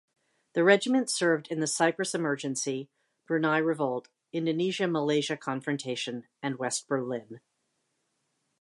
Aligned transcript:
The 0.53 0.63
regiment 0.63 1.11
served 1.11 1.47
in 1.51 1.59
the 1.59 1.67
Cyprus 1.67 2.15
Emergency, 2.15 2.89
Brunei 3.27 3.59
Revolt, 3.59 4.07
Indonesia-Malaysia 4.33 5.37
confrontation 5.37 6.25
and 6.41 6.57
West 6.57 6.87
Berlin. 6.87 7.39